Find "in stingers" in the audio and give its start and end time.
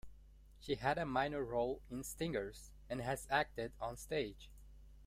1.91-2.71